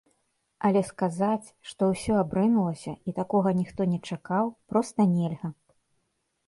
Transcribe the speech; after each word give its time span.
Але 0.69 0.81
сказаць, 0.91 1.53
што 1.71 1.89
ўсё 1.91 2.13
абрынулася 2.23 2.93
і 3.11 3.15
такога 3.21 3.49
ніхто 3.59 3.81
не 3.93 3.99
чакаў, 4.09 4.45
проста 4.73 4.99
нельга. 5.17 5.49